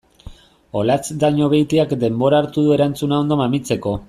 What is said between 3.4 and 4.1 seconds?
mamitzeko.